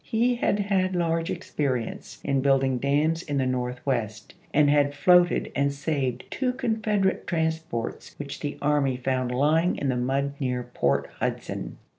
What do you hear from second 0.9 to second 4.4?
large experience in building dams in the Northwest,